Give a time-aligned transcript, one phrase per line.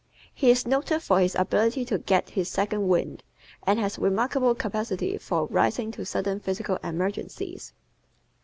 [0.33, 3.21] He is noted for his ability to get "his second wind"
[3.61, 7.71] and has remarkable capacity for rising to sudden physical emergencies.